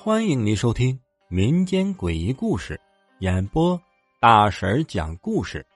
[0.00, 2.80] 欢迎您收听民间诡异故事，
[3.18, 3.78] 演播
[4.20, 5.66] 大婶讲故事，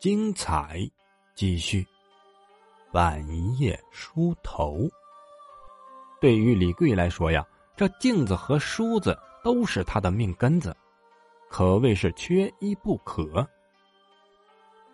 [0.00, 0.80] 精彩
[1.34, 1.86] 继续。
[2.90, 3.22] 半
[3.58, 4.88] 夜梳头，
[6.20, 10.74] 对于李贵来说呀，这镜子和梳子都是他的命根子，
[11.50, 13.46] 可谓是缺一不可。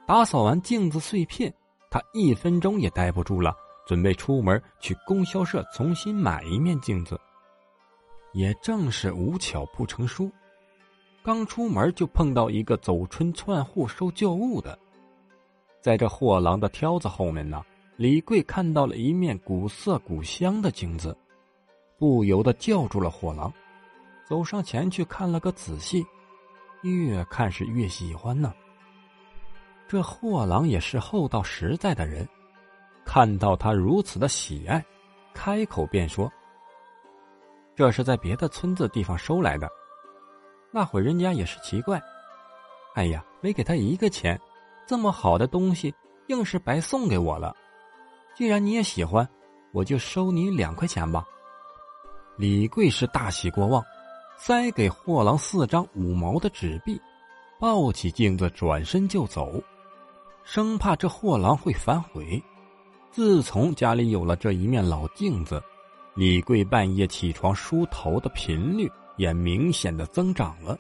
[0.07, 1.55] 打扫完镜子碎片，
[1.89, 7.20] 他一分钟也待不住了，准备出门去供销社重新买一面镜子。
[8.32, 10.30] 也正是无巧不成书，
[11.23, 14.78] 刚出门就碰到一个走村串户收旧物的。
[15.80, 17.62] 在这货郎的挑子后面呢，
[17.96, 21.14] 李贵看到了一面古色古香的镜子，
[21.98, 23.52] 不由得叫住了货郎，
[24.26, 26.06] 走上前去看了个仔细，
[26.82, 28.54] 越看是越喜欢呢。
[29.87, 32.26] 这货郎也是厚道实在的人，
[33.05, 34.84] 看到他如此的喜爱，
[35.34, 36.30] 开口便说。
[37.74, 39.68] 这是在别的村子地方收来的，
[40.71, 42.01] 那会人家也是奇怪，
[42.95, 44.38] 哎呀，没给他一个钱，
[44.87, 45.95] 这么好的东西
[46.29, 47.54] 硬是白送给我了。
[48.35, 49.29] 既然你也喜欢，
[49.73, 51.24] 我就收你两块钱吧。
[52.37, 53.82] 李贵是大喜过望，
[54.37, 57.01] 塞给货郎四张五毛的纸币，
[57.59, 59.63] 抱起镜子转身就走，
[60.45, 62.43] 生怕这货郎会反悔。
[63.13, 65.62] 自从家里有了这一面老镜子。
[66.15, 70.78] 李贵半夜起床梳头的频率也明显的增长了。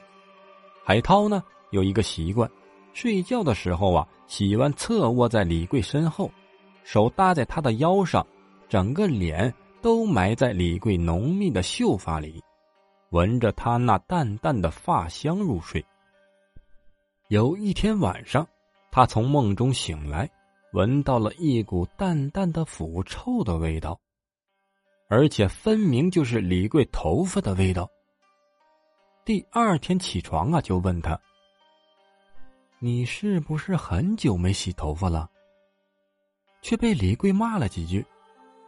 [0.84, 2.50] 海涛呢有一个习惯，
[2.92, 6.30] 睡觉的时候啊，喜欢侧卧在李贵身后，
[6.84, 8.26] 手搭在他的腰上，
[8.68, 12.42] 整个脸都埋在李贵浓密的秀发里，
[13.10, 15.82] 闻着他那淡淡的发香入睡。
[17.28, 18.46] 有一天晚上，
[18.90, 20.30] 他从梦中醒来，
[20.72, 23.98] 闻到了一股淡淡的腐臭的味道。
[25.08, 27.86] 而且分明就是李贵头发的味道。
[29.26, 31.20] 第二天起床啊，就问他
[32.80, 35.28] ：“你是不是很久没洗头发了？”
[36.62, 38.04] 却被李贵骂了几句，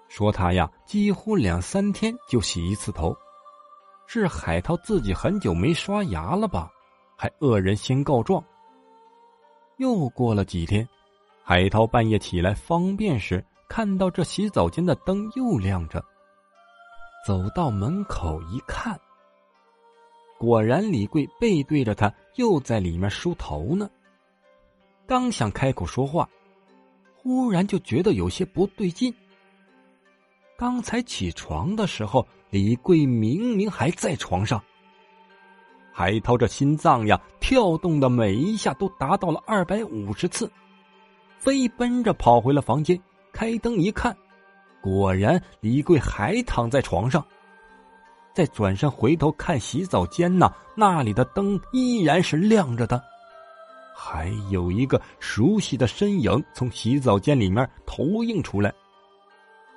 [0.08, 3.16] 说他呀几乎两三天就洗一次头，
[4.06, 6.70] 是海涛自己很久没刷牙了吧？
[7.16, 8.44] 还恶人先告状。
[9.78, 10.86] 又过了几天，
[11.46, 16.02] 海涛半夜起来方便时，看到这洗澡间的灯又亮着。
[17.26, 18.98] 走到门口一看，
[20.38, 23.90] 果然李贵背对着他，又在里面梳头呢。
[25.06, 26.26] 刚想开口说话，
[27.14, 29.14] 忽然就觉得有些不对劲。
[30.56, 34.62] 刚才起床的时候，李贵明明还在床上。
[35.92, 40.50] 海涛这心脏呀，跳动的每一下都达到了二百五十次，
[41.44, 42.98] 飞奔着跑回了房间，
[43.30, 44.16] 开灯一看。
[44.80, 47.22] 果然，李贵还躺在床上。
[48.32, 53.02] 再转身回头看洗澡间呢，那里的灯依然是亮着的，
[53.94, 58.72] 还有一个熟悉的身影从洗澡间里面投影出来。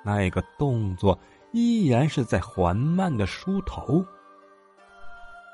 [0.02, 1.18] 那个动作
[1.52, 4.02] 依然是在缓慢的梳头。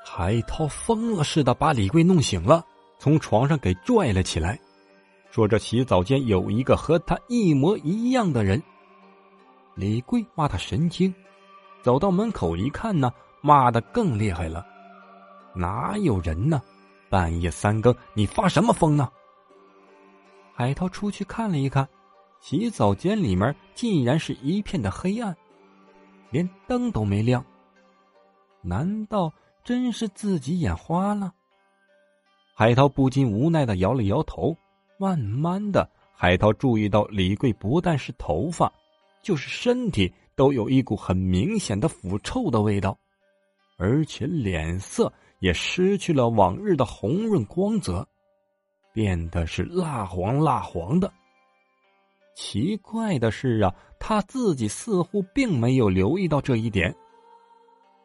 [0.05, 2.65] 海涛疯了似的把李贵弄醒了，
[2.99, 4.57] 从床上给拽了起来，
[5.35, 8.63] 说：“这洗澡间有一个和他一模一样的人。”
[9.75, 11.13] 李贵骂他神经，
[11.81, 14.65] 走到门口一看呢，骂的更厉害了。
[15.53, 16.61] 哪有人呢？
[17.09, 19.11] 半夜三更，你发什么疯呢？
[20.53, 21.85] 海涛出去看了一看，
[22.39, 25.35] 洗澡间里面竟然是一片的黑暗，
[26.29, 27.43] 连灯都没亮。
[28.61, 29.33] 难道
[29.65, 31.33] 真是自己眼花了？
[32.53, 34.55] 海涛不禁无奈的摇了摇头。
[34.97, 38.71] 慢慢的，海涛注意到李贵不但是头发。
[39.21, 42.95] 就是身体都有一股很明显的腐臭的味道，
[43.75, 48.07] 而且脸色也失去了往日的红润光泽，
[48.93, 51.11] 变得是蜡黄蜡黄的。
[52.35, 56.95] 奇怪的是啊，他自己似乎并没有留意到这一点。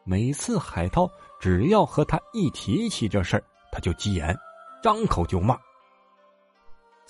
[0.03, 1.07] 每次海涛
[1.39, 4.35] 只要和他一提起这事儿，他就急眼，
[4.81, 5.55] 张口就骂。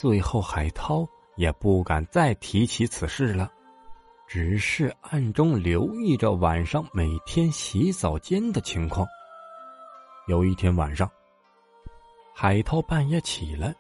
[0.01, 3.51] 最后，海涛也不敢再提起此事了。
[4.27, 9.06] 只是暗中留意着晚上每天洗澡间的情况。
[10.27, 11.07] 有一天晚上，
[12.33, 13.75] 海涛半夜起来，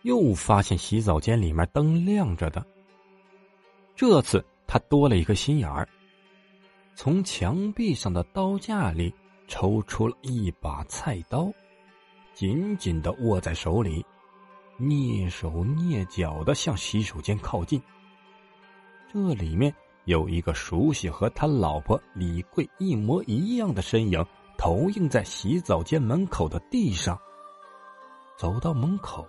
[0.00, 2.64] 又发现洗澡间里面灯亮着的。
[3.94, 5.86] 这次他多了一个心眼儿，
[6.94, 9.12] 从墙壁上的刀架里
[9.46, 11.52] 抽出了一把菜刀，
[12.32, 14.02] 紧紧的握在手里，
[14.78, 17.80] 蹑手蹑脚的向洗手间靠近。
[19.12, 19.74] 这里面
[20.04, 24.24] 有一个熟悉和他老婆李贵一模一样的身影，
[24.58, 27.18] 投影在洗澡间门口的地上。
[28.36, 29.24] 走到门口，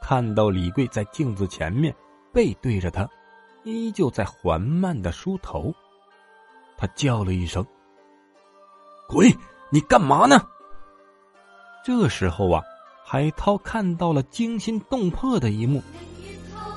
[0.00, 1.94] 看到李贵在镜子前面
[2.32, 3.08] 背对着他，
[3.64, 5.74] 依旧在缓慢的梳头。
[6.76, 7.66] 他叫了一声
[9.08, 9.36] ：“鬼，
[9.70, 10.40] 你干嘛呢？”
[11.84, 12.62] 这时候啊，
[13.12, 15.82] 海涛看到了惊心动魄的一幕。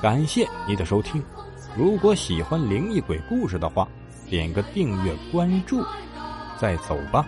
[0.02, 1.24] 感谢你的收听，
[1.74, 3.88] 如果喜欢灵异鬼故事的话，
[4.28, 5.82] 点个订阅关注，
[6.60, 7.26] 再走吧。